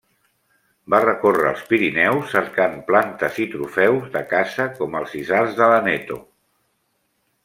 [0.93, 6.19] Va recórrer els Pirineus cercant plantes i trofeus de caça com els isards de l'Aneto.